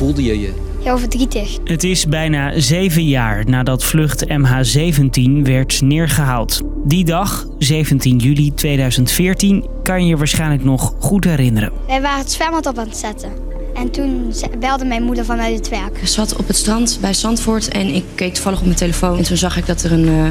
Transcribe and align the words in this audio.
voelde 0.00 0.22
je 0.22 0.40
je? 0.40 0.52
Heel 0.82 0.98
verdrietig. 0.98 1.58
Het 1.64 1.84
is 1.84 2.06
bijna 2.06 2.60
zeven 2.60 3.04
jaar 3.04 3.48
nadat 3.48 3.84
vlucht 3.84 4.24
MH17 4.26 5.42
werd 5.42 5.80
neergehaald. 5.80 6.60
Die 6.84 7.04
dag, 7.04 7.46
17 7.58 8.18
juli 8.18 8.54
2014, 8.54 9.66
kan 9.82 10.02
je 10.02 10.08
je 10.08 10.16
waarschijnlijk 10.16 10.64
nog 10.64 10.94
goed 10.98 11.24
herinneren. 11.24 11.72
Wij 11.86 12.00
waren 12.00 12.18
het 12.18 12.32
zwembad 12.32 12.66
op 12.66 12.78
aan 12.78 12.86
het 12.86 12.96
zetten. 12.96 13.30
En 13.74 13.90
toen 13.90 14.32
belde 14.58 14.84
mijn 14.84 15.02
moeder 15.02 15.24
vanuit 15.24 15.56
het 15.56 15.68
werk. 15.68 15.98
Ik 15.98 16.08
zat 16.08 16.36
op 16.36 16.46
het 16.46 16.56
strand 16.56 16.98
bij 17.00 17.14
Zandvoort 17.14 17.68
en 17.68 17.94
ik 17.94 18.04
keek 18.14 18.34
toevallig 18.34 18.58
op 18.58 18.64
mijn 18.64 18.76
telefoon. 18.76 19.18
En 19.18 19.24
toen 19.24 19.36
zag 19.36 19.56
ik 19.56 19.66
dat 19.66 19.82
er 19.82 19.92
een, 19.92 20.08
eh, 20.08 20.24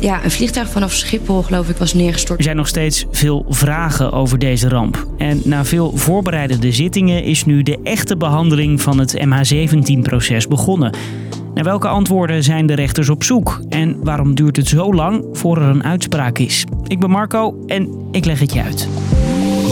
ja, 0.00 0.24
een 0.24 0.30
vliegtuig 0.30 0.70
vanaf 0.70 0.92
Schiphol, 0.92 1.42
geloof 1.42 1.68
ik, 1.68 1.76
was 1.76 1.94
neergestort. 1.94 2.38
Er 2.38 2.44
zijn 2.44 2.56
nog 2.56 2.68
steeds 2.68 3.06
veel 3.10 3.46
vragen 3.48 4.12
over 4.12 4.38
deze 4.38 4.68
ramp. 4.68 5.06
En 5.18 5.40
na 5.44 5.64
veel 5.64 5.96
voorbereidende 5.96 6.72
zittingen 6.72 7.22
is 7.24 7.44
nu 7.44 7.62
de 7.62 7.78
echte 7.82 8.16
behandeling 8.16 8.82
van 8.82 8.98
het 8.98 9.24
MH17-proces 9.24 10.48
begonnen. 10.48 10.94
Naar 11.54 11.64
welke 11.64 11.88
antwoorden 11.88 12.42
zijn 12.42 12.66
de 12.66 12.74
rechters 12.74 13.08
op 13.08 13.24
zoek? 13.24 13.60
En 13.68 14.04
waarom 14.04 14.34
duurt 14.34 14.56
het 14.56 14.68
zo 14.68 14.94
lang 14.94 15.24
voor 15.32 15.56
er 15.56 15.68
een 15.68 15.84
uitspraak 15.84 16.38
is? 16.38 16.64
Ik 16.86 17.00
ben 17.00 17.10
Marco 17.10 17.64
en 17.66 17.88
ik 18.12 18.24
leg 18.24 18.38
het 18.40 18.52
je 18.52 18.62
uit. 18.62 18.88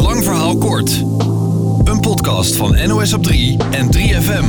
Lang 0.02 0.24
verhaal 0.24 0.59
kort. 0.59 1.05
Een 1.85 2.01
podcast 2.01 2.57
van 2.57 2.77
NOS 2.87 3.13
op 3.13 3.23
3 3.23 3.57
en 3.71 3.88
3FM. 3.97 4.45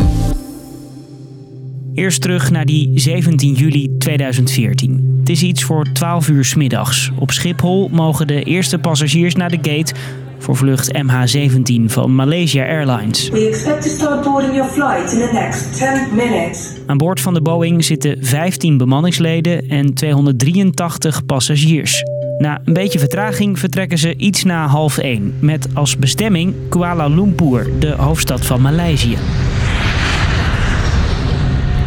Eerst 1.94 2.22
terug 2.22 2.52
naar 2.52 2.66
die 2.66 2.92
17 3.00 3.54
juli 3.54 3.98
2014. 3.98 5.09
Het 5.30 5.38
is 5.38 5.44
iets 5.44 5.64
voor 5.64 5.86
12 5.94 6.28
uur 6.28 6.46
's 6.46 6.56
middags. 6.56 7.12
Op 7.16 7.32
Schiphol 7.32 7.90
mogen 7.92 8.28
de 8.28 8.44
eerste 8.44 8.80
passagiers 8.80 9.36
naar 9.36 9.50
de 9.50 9.58
gate 9.62 9.94
voor 10.38 10.56
vlucht 10.56 10.92
MH17 10.94 11.86
van 11.86 12.16
Malaysia 12.16 12.66
Airlines. 12.66 13.30
We 13.30 13.48
expect 13.48 13.82
to 13.82 13.90
start 13.90 14.24
boarding 14.24 14.56
your 14.56 14.70
flight 14.72 15.14
in 15.14 15.20
the 15.20 15.30
next 15.34 15.78
10 15.78 16.16
minutes. 16.16 16.74
Aan 16.86 16.98
boord 16.98 17.22
van 17.22 17.34
de 17.34 17.42
Boeing 17.42 17.86
zitten 17.86 18.18
15 18.22 18.78
bemanningsleden 18.78 19.70
en 19.70 19.94
283 19.94 21.26
passagiers. 21.26 22.04
Na 22.38 22.62
een 22.66 22.74
beetje 22.74 23.00
vertraging 23.00 23.60
vertrekken 23.60 23.98
ze 23.98 24.16
iets 24.16 24.44
na 24.44 24.68
half 24.68 24.98
één. 24.98 25.36
Met 25.40 25.68
als 25.74 25.98
bestemming 25.98 26.54
Kuala 26.70 27.08
Lumpur, 27.08 27.70
de 27.80 27.92
hoofdstad 27.92 28.46
van 28.46 28.62
Maleisië. 28.62 29.18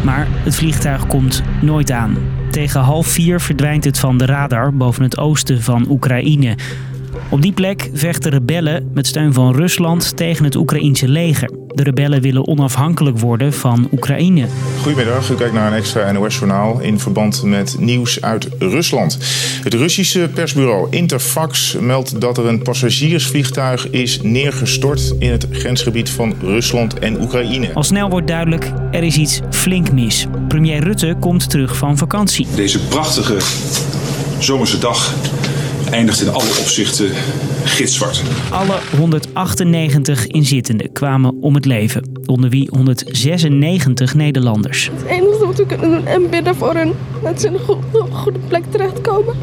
Maar 0.03 0.27
het 0.29 0.55
vliegtuig 0.55 1.07
komt 1.07 1.41
nooit 1.61 1.91
aan. 1.91 2.17
Tegen 2.53 2.81
half 2.81 3.07
vier 3.07 3.41
verdwijnt 3.41 3.83
het 3.83 3.99
van 3.99 4.17
de 4.17 4.25
radar 4.25 4.73
boven 4.73 5.03
het 5.03 5.17
oosten 5.17 5.61
van 5.61 5.85
Oekraïne. 5.89 6.55
Op 7.33 7.41
die 7.41 7.51
plek 7.51 7.89
vechten 7.93 8.31
rebellen 8.31 8.89
met 8.93 9.07
steun 9.07 9.33
van 9.33 9.55
Rusland 9.55 10.17
tegen 10.17 10.43
het 10.43 10.55
Oekraïense 10.55 11.07
leger. 11.07 11.49
De 11.67 11.83
rebellen 11.83 12.21
willen 12.21 12.47
onafhankelijk 12.47 13.19
worden 13.19 13.53
van 13.53 13.87
Oekraïne. 13.91 14.47
Goedemiddag, 14.81 15.29
u 15.29 15.35
kijkt 15.35 15.53
naar 15.53 15.71
een 15.71 15.77
extra 15.77 16.11
NOS-journaal 16.11 16.79
in 16.79 16.99
verband 16.99 17.43
met 17.43 17.75
nieuws 17.79 18.21
uit 18.21 18.47
Rusland. 18.59 19.17
Het 19.63 19.73
Russische 19.73 20.29
persbureau 20.33 20.87
Interfax 20.89 21.77
meldt 21.79 22.21
dat 22.21 22.37
er 22.37 22.45
een 22.47 22.61
passagiersvliegtuig 22.61 23.89
is 23.89 24.21
neergestort 24.21 25.13
in 25.19 25.31
het 25.31 25.47
grensgebied 25.51 26.09
van 26.09 26.33
Rusland 26.41 26.99
en 26.99 27.21
Oekraïne. 27.21 27.73
Al 27.73 27.83
snel 27.83 28.09
wordt 28.09 28.27
duidelijk, 28.27 28.71
er 28.91 29.03
is 29.03 29.17
iets 29.17 29.39
flink 29.49 29.91
mis. 29.91 30.27
Premier 30.47 30.83
Rutte 30.83 31.15
komt 31.19 31.49
terug 31.49 31.77
van 31.77 31.97
vakantie. 31.97 32.47
Deze 32.55 32.79
prachtige 32.79 33.37
zomerse 34.39 34.79
dag 34.79 35.13
eindigt 35.93 36.21
in 36.21 36.27
alle 36.27 36.57
opzichten 36.59 37.09
gitzwart. 37.63 38.23
Alle 38.49 38.79
198 38.97 40.27
inzittenden 40.27 40.91
kwamen 40.91 41.37
om 41.41 41.55
het 41.55 41.65
leven, 41.65 42.11
onder 42.25 42.49
wie 42.49 42.67
196 42.71 44.15
Nederlanders. 44.15 44.89
Het 44.93 45.05
enige 45.05 45.45
wat 45.45 45.57
we 45.57 45.65
kunnen 45.65 45.89
doen 45.89 46.05
en 46.05 46.29
bidden 46.29 46.55
voor 46.55 46.73
hen. 46.73 46.93
Dat 47.23 47.41
ze 47.41 47.47
in 47.47 47.53
een 47.53 47.59
go- 47.59 47.81
op 47.93 48.07
een 48.09 48.15
goede 48.15 48.39
plek 48.47 48.63
terechtkomen. 48.69 49.35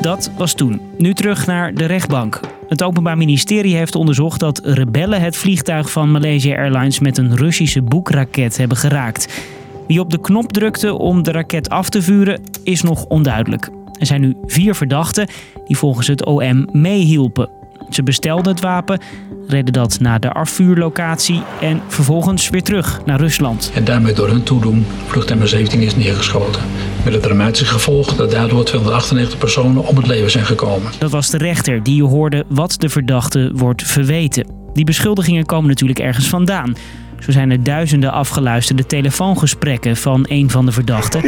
Dat 0.00 0.30
was 0.38 0.54
toen. 0.54 0.80
Nu 0.98 1.14
terug 1.14 1.46
naar 1.46 1.74
de 1.74 1.84
rechtbank. 1.84 2.40
Het 2.68 2.82
Openbaar 2.82 3.16
Ministerie 3.16 3.76
heeft 3.76 3.94
onderzocht 3.94 4.40
dat 4.40 4.60
rebellen 4.64 5.20
het 5.20 5.36
vliegtuig 5.36 5.90
van 5.90 6.10
Malaysia 6.10 6.56
Airlines 6.56 6.98
met 6.98 7.18
een 7.18 7.36
Russische 7.36 7.82
boekraket 7.82 8.56
hebben 8.56 8.76
geraakt. 8.76 9.28
Wie 9.86 10.00
op 10.00 10.10
de 10.10 10.20
knop 10.20 10.52
drukte 10.52 10.94
om 10.94 11.22
de 11.22 11.32
raket 11.32 11.68
af 11.68 11.88
te 11.88 12.02
vuren, 12.02 12.40
is 12.64 12.82
nog 12.82 13.04
onduidelijk. 13.04 13.70
Er 13.98 14.06
zijn 14.06 14.20
nu 14.20 14.34
vier 14.46 14.74
verdachten 14.74 15.28
die 15.66 15.76
volgens 15.76 16.06
het 16.06 16.24
OM 16.24 16.68
meehielpen. 16.72 17.48
Ze 17.90 18.02
bestelden 18.02 18.52
het 18.52 18.60
wapen, 18.60 19.00
reden 19.46 19.72
dat 19.72 20.00
naar 20.00 20.20
de 20.20 20.32
afvuurlocatie 20.32 21.42
en 21.60 21.80
vervolgens 21.86 22.50
weer 22.50 22.62
terug 22.62 23.00
naar 23.04 23.20
Rusland. 23.20 23.72
En 23.74 23.84
daarmee 23.84 24.12
door 24.12 24.28
hun 24.28 24.42
toedoen 24.42 24.86
vlucht 25.06 25.34
MH17 25.34 25.78
is 25.78 25.96
neergeschoten. 25.96 26.62
Met 27.04 27.12
het 27.12 27.22
dramatische 27.22 27.64
gevolg 27.64 28.16
dat 28.16 28.30
daardoor 28.30 28.64
298 28.64 29.38
personen 29.38 29.86
om 29.86 29.96
het 29.96 30.06
leven 30.06 30.30
zijn 30.30 30.46
gekomen. 30.46 30.92
Dat 30.98 31.10
was 31.10 31.30
de 31.30 31.38
rechter 31.38 31.82
die 31.82 31.96
je 31.96 32.02
hoorde 32.02 32.44
wat 32.48 32.74
de 32.78 32.88
verdachte 32.88 33.50
wordt 33.54 33.82
verweten. 33.82 34.46
Die 34.72 34.84
beschuldigingen 34.84 35.46
komen 35.46 35.68
natuurlijk 35.68 35.98
ergens 35.98 36.28
vandaan. 36.28 36.74
Zo 37.18 37.32
zijn 37.32 37.50
er 37.50 37.62
duizenden 37.62 38.12
afgeluisterde 38.12 38.86
telefoongesprekken 38.86 39.96
van 39.96 40.24
een 40.28 40.50
van 40.50 40.66
de 40.66 40.72
verdachten. 40.72 41.22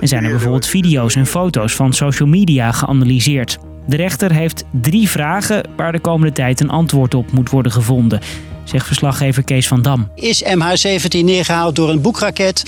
En 0.00 0.08
zijn 0.08 0.24
er 0.24 0.30
bijvoorbeeld 0.30 0.66
video's 0.66 1.14
en 1.14 1.26
foto's 1.26 1.74
van 1.74 1.92
social 1.92 2.28
media 2.28 2.72
geanalyseerd. 2.72 3.58
De 3.86 3.96
rechter 3.96 4.32
heeft 4.32 4.64
drie 4.70 5.08
vragen 5.08 5.68
waar 5.76 5.92
de 5.92 6.00
komende 6.00 6.32
tijd 6.32 6.60
een 6.60 6.70
antwoord 6.70 7.14
op 7.14 7.32
moet 7.32 7.50
worden 7.50 7.72
gevonden, 7.72 8.20
zegt 8.64 8.86
verslaggever 8.86 9.44
Kees 9.44 9.68
van 9.68 9.82
Dam. 9.82 10.08
Is 10.14 10.44
MH17 10.44 11.24
neergehaald 11.24 11.76
door 11.76 11.90
een 11.90 12.00
boekraket? 12.00 12.62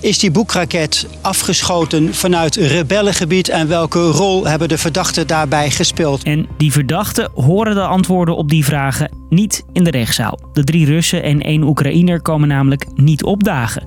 Is 0.00 0.18
die 0.18 0.30
boekraket 0.30 1.06
afgeschoten 1.20 2.14
vanuit 2.14 2.56
rebellengebied 2.56 3.48
en 3.48 3.68
welke 3.68 3.98
rol 3.98 4.46
hebben 4.46 4.68
de 4.68 4.78
verdachten 4.78 5.26
daarbij 5.26 5.70
gespeeld? 5.70 6.22
En 6.22 6.46
die 6.56 6.72
verdachten 6.72 7.30
horen 7.34 7.74
de 7.74 7.86
antwoorden 7.86 8.36
op 8.36 8.48
die 8.48 8.64
vragen 8.64 9.10
niet 9.28 9.64
in 9.72 9.84
de 9.84 9.90
rechtszaal. 9.90 10.38
De 10.52 10.64
drie 10.64 10.86
Russen 10.86 11.22
en 11.22 11.40
één 11.40 11.62
Oekraïner 11.62 12.22
komen 12.22 12.48
namelijk 12.48 12.86
niet 12.94 13.24
opdagen. 13.24 13.84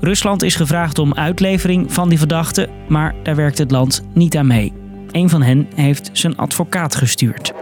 Rusland 0.00 0.42
is 0.42 0.54
gevraagd 0.54 0.98
om 0.98 1.14
uitlevering 1.14 1.92
van 1.92 2.08
die 2.08 2.18
verdachten, 2.18 2.70
maar 2.88 3.14
daar 3.22 3.36
werkt 3.36 3.58
het 3.58 3.70
land 3.70 4.02
niet 4.14 4.36
aan 4.36 4.46
mee. 4.46 4.72
Een 5.10 5.28
van 5.28 5.42
hen 5.42 5.68
heeft 5.74 6.10
zijn 6.12 6.36
advocaat 6.36 6.94
gestuurd. 6.94 7.52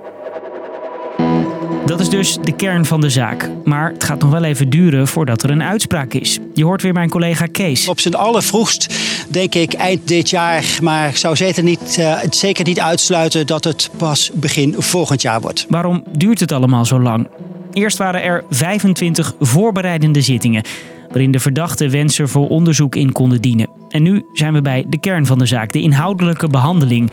Dat 1.89 2.01
is 2.01 2.09
dus 2.09 2.39
de 2.43 2.53
kern 2.53 2.85
van 2.85 3.01
de 3.01 3.11
zaak. 3.11 3.51
Maar 3.65 3.93
het 3.93 4.05
gaat 4.05 4.21
nog 4.21 4.31
wel 4.31 4.45
even 4.45 4.71
duren 4.71 5.09
voordat 5.09 5.43
er 5.43 5.51
een 5.51 5.63
uitspraak 5.63 6.15
is. 6.15 6.39
Je 6.55 6.65
hoort 6.65 6.83
weer 6.83 6.93
mijn 6.93 7.09
collega 7.09 7.47
Kees. 7.47 7.89
Op 7.89 8.01
zijn 8.01 8.15
allervroegst, 8.15 8.95
denk 9.29 9.55
ik, 9.55 9.73
eind 9.73 10.09
dit 10.09 10.31
jaar. 10.31 10.65
Maar 10.83 11.09
ik 11.09 11.17
zou 11.17 11.37
zeker 11.37 11.63
niet, 11.63 11.97
eh, 11.99 12.19
zeker 12.31 12.65
niet 12.65 12.81
uitsluiten 12.81 13.47
dat 13.47 13.65
het 13.65 13.91
pas 13.97 14.31
begin 14.35 14.75
volgend 14.79 15.23
jaar 15.23 15.41
wordt. 15.41 15.67
Waarom 15.69 16.03
duurt 16.17 16.41
het 16.41 16.53
allemaal 16.53 16.85
zo 16.85 17.01
lang? 17.01 17.29
Eerst 17.73 17.97
waren 17.97 18.23
er 18.23 18.45
25 18.51 19.35
voorbereidende 19.41 20.21
zittingen, 20.21 20.63
waarin 21.09 21.31
de 21.31 21.41
verdachten 21.41 21.91
wensen 21.91 22.29
voor 22.29 22.49
onderzoek 22.49 22.97
in 22.97 23.13
konden 23.13 23.41
dienen. 23.41 23.69
En 23.89 24.03
nu 24.03 24.25
zijn 24.33 24.53
we 24.53 24.63
bij 24.63 24.85
de 24.89 25.01
kern 25.01 25.27
van 25.27 25.39
de 25.39 25.47
zaak, 25.47 25.73
de 25.73 25.81
inhoudelijke 25.81 26.49
behandeling. 26.49 27.11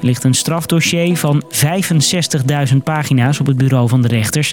Ligt 0.00 0.24
een 0.24 0.34
strafdossier 0.34 1.16
van 1.16 1.42
65.000 2.70 2.76
pagina's 2.84 3.40
op 3.40 3.46
het 3.46 3.56
bureau 3.56 3.88
van 3.88 4.02
de 4.02 4.08
rechters. 4.08 4.52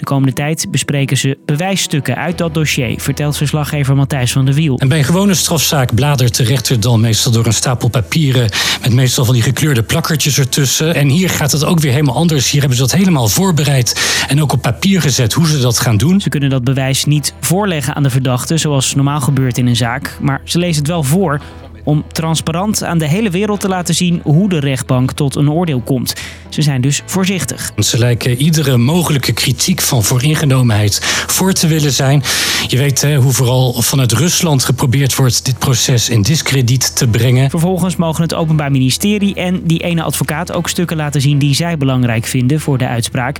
De 0.00 0.06
komende 0.06 0.32
tijd 0.32 0.66
bespreken 0.70 1.16
ze 1.16 1.38
bewijsstukken 1.46 2.16
uit 2.16 2.38
dat 2.38 2.54
dossier, 2.54 3.00
vertelt 3.00 3.36
verslaggever 3.36 3.96
Matthijs 3.96 4.32
van 4.32 4.44
der 4.44 4.54
Wiel. 4.54 4.78
En 4.78 4.88
bij 4.88 4.98
een 4.98 5.04
gewone 5.04 5.34
strafzaak 5.34 5.94
bladert 5.94 6.36
de 6.36 6.42
rechter 6.42 6.80
dan 6.80 7.00
meestal 7.00 7.32
door 7.32 7.46
een 7.46 7.52
stapel 7.52 7.88
papieren 7.88 8.50
met 8.82 8.92
meestal 8.92 9.24
van 9.24 9.34
die 9.34 9.42
gekleurde 9.42 9.82
plakkertjes 9.82 10.38
ertussen. 10.38 10.94
En 10.94 11.08
hier 11.08 11.30
gaat 11.30 11.52
het 11.52 11.64
ook 11.64 11.80
weer 11.80 11.92
helemaal 11.92 12.14
anders. 12.14 12.50
Hier 12.50 12.60
hebben 12.60 12.78
ze 12.78 12.84
dat 12.84 12.92
helemaal 12.92 13.28
voorbereid 13.28 14.24
en 14.28 14.42
ook 14.42 14.52
op 14.52 14.62
papier 14.62 15.00
gezet 15.00 15.32
hoe 15.32 15.46
ze 15.46 15.60
dat 15.60 15.78
gaan 15.78 15.96
doen. 15.96 16.20
Ze 16.20 16.28
kunnen 16.28 16.50
dat 16.50 16.64
bewijs 16.64 17.04
niet 17.04 17.34
voorleggen 17.40 17.94
aan 17.94 18.02
de 18.02 18.10
verdachte, 18.10 18.56
zoals 18.56 18.94
normaal 18.94 19.20
gebeurt 19.20 19.58
in 19.58 19.66
een 19.66 19.76
zaak, 19.76 20.18
maar 20.20 20.40
ze 20.44 20.58
lezen 20.58 20.78
het 20.78 20.90
wel 20.90 21.02
voor 21.02 21.40
om 21.84 22.04
transparant 22.12 22.84
aan 22.84 22.98
de 22.98 23.06
hele 23.06 23.30
wereld 23.30 23.60
te 23.60 23.68
laten 23.68 23.94
zien 23.94 24.20
hoe 24.22 24.48
de 24.48 24.58
rechtbank 24.58 25.12
tot 25.12 25.34
een 25.34 25.50
oordeel 25.50 25.80
komt. 25.80 26.12
Ze 26.48 26.62
zijn 26.62 26.80
dus 26.80 27.02
voorzichtig. 27.06 27.72
Ze 27.76 27.98
lijken 27.98 28.36
iedere 28.36 28.76
mogelijke 28.76 29.32
kritiek 29.32 29.80
van 29.80 30.02
vooringenomenheid 30.02 31.00
voor 31.26 31.52
te 31.52 31.66
willen 31.66 31.92
zijn. 31.92 32.22
Je 32.66 32.76
weet 32.76 33.00
hè, 33.00 33.16
hoe 33.16 33.32
vooral 33.32 33.82
vanuit 33.82 34.12
Rusland 34.12 34.64
geprobeerd 34.64 35.16
wordt 35.16 35.44
dit 35.44 35.58
proces 35.58 36.08
in 36.08 36.22
discrediet 36.22 36.96
te 36.96 37.08
brengen. 37.08 37.50
Vervolgens 37.50 37.96
mogen 37.96 38.22
het 38.22 38.34
Openbaar 38.34 38.70
Ministerie 38.70 39.34
en 39.34 39.66
die 39.66 39.82
ene 39.82 40.02
advocaat 40.02 40.52
ook 40.52 40.68
stukken 40.68 40.96
laten 40.96 41.20
zien 41.20 41.38
die 41.38 41.54
zij 41.54 41.76
belangrijk 41.76 42.26
vinden 42.26 42.60
voor 42.60 42.78
de 42.78 42.86
uitspraak. 42.86 43.38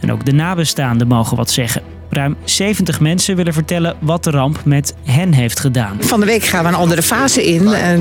En 0.00 0.12
ook 0.12 0.24
de 0.24 0.32
nabestaanden 0.32 1.06
mogen 1.06 1.36
wat 1.36 1.50
zeggen. 1.50 1.95
Ruim 2.16 2.36
70 2.44 3.00
mensen 3.00 3.36
willen 3.36 3.52
vertellen 3.52 3.96
wat 4.00 4.24
de 4.24 4.30
ramp 4.30 4.60
met 4.64 4.94
hen 5.04 5.32
heeft 5.32 5.60
gedaan. 5.60 5.96
Van 6.00 6.20
de 6.20 6.26
week 6.26 6.44
gaan 6.44 6.62
we 6.62 6.68
een 6.68 6.74
andere 6.74 7.02
fase 7.02 7.46
in 7.46 7.72
en 7.72 8.00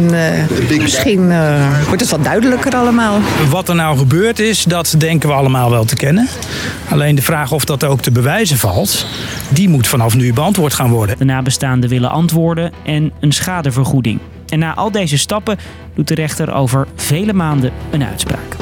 uh, 0.69 0.79
misschien 0.79 1.21
uh, 1.21 1.83
wordt 1.88 2.01
het 2.01 2.09
wat 2.09 2.23
duidelijker 2.23 2.75
allemaal. 2.75 3.19
Wat 3.50 3.69
er 3.69 3.75
nou 3.75 3.97
gebeurd 3.97 4.39
is, 4.39 4.63
dat 4.63 4.95
denken 4.97 5.29
we 5.29 5.35
allemaal 5.35 5.69
wel 5.69 5.85
te 5.85 5.95
kennen. 5.95 6.27
Alleen 6.89 7.15
de 7.15 7.21
vraag 7.21 7.51
of 7.51 7.65
dat 7.65 7.83
ook 7.83 8.01
te 8.01 8.12
bewijzen 8.12 8.57
valt, 8.57 9.06
die 9.50 9.69
moet 9.69 9.88
vanaf 9.88 10.15
nu 10.15 10.33
beantwoord 10.33 10.73
gaan 10.73 10.89
worden. 10.89 11.18
De 11.18 11.25
nabestaanden 11.25 11.89
willen 11.89 12.09
antwoorden 12.09 12.71
en 12.83 13.11
een 13.19 13.31
schadevergoeding. 13.31 14.19
En 14.50 14.59
na 14.59 14.75
al 14.75 14.91
deze 14.91 15.18
stappen 15.18 15.57
doet 15.95 16.07
de 16.07 16.15
rechter 16.15 16.53
over 16.53 16.88
vele 16.95 17.33
maanden 17.33 17.71
een 17.91 18.03
uitspraak. 18.03 18.56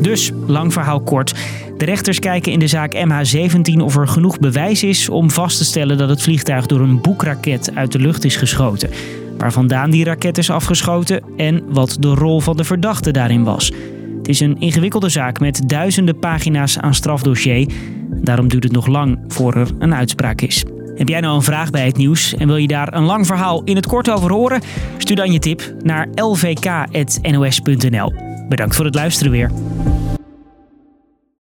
Dus, 0.00 0.30
lang 0.46 0.72
verhaal 0.72 1.00
kort. 1.00 1.34
De 1.76 1.84
rechters 1.84 2.18
kijken 2.18 2.52
in 2.52 2.58
de 2.58 2.66
zaak 2.66 2.94
MH17 2.94 3.76
of 3.76 3.96
er 3.96 4.08
genoeg 4.08 4.38
bewijs 4.38 4.82
is 4.82 5.08
om 5.08 5.30
vast 5.30 5.58
te 5.58 5.64
stellen 5.64 5.98
dat 5.98 6.08
het 6.08 6.22
vliegtuig 6.22 6.66
door 6.66 6.80
een 6.80 7.00
boekraket 7.00 7.70
uit 7.74 7.92
de 7.92 7.98
lucht 7.98 8.24
is 8.24 8.36
geschoten. 8.36 8.90
Waar 9.38 9.52
vandaan 9.52 9.90
die 9.90 10.04
raket 10.04 10.38
is 10.38 10.50
afgeschoten 10.50 11.22
en 11.36 11.62
wat 11.68 11.96
de 12.00 12.14
rol 12.14 12.40
van 12.40 12.56
de 12.56 12.64
verdachte 12.64 13.10
daarin 13.10 13.44
was. 13.44 13.72
Het 14.18 14.28
is 14.28 14.40
een 14.40 14.60
ingewikkelde 14.60 15.08
zaak 15.08 15.40
met 15.40 15.62
duizenden 15.66 16.18
pagina's 16.18 16.78
aan 16.78 16.94
strafdossier. 16.94 17.72
Daarom 18.10 18.48
duurt 18.48 18.64
het 18.64 18.72
nog 18.72 18.86
lang 18.86 19.18
voor 19.28 19.54
er 19.54 19.68
een 19.78 19.94
uitspraak 19.94 20.40
is. 20.40 20.64
Heb 20.94 21.08
jij 21.08 21.20
nou 21.20 21.34
een 21.34 21.42
vraag 21.42 21.70
bij 21.70 21.86
het 21.86 21.96
nieuws 21.96 22.34
en 22.34 22.46
wil 22.46 22.56
je 22.56 22.66
daar 22.66 22.94
een 22.94 23.04
lang 23.04 23.26
verhaal 23.26 23.62
in 23.64 23.76
het 23.76 23.86
kort 23.86 24.10
over 24.10 24.32
horen? 24.32 24.62
Stuur 24.98 25.16
dan 25.16 25.32
je 25.32 25.38
tip 25.38 25.74
naar 25.82 26.08
lvk.nos.nl. 26.14 28.12
Bedankt 28.48 28.76
voor 28.76 28.84
het 28.84 28.94
luisteren 28.94 29.32
weer. 29.32 29.50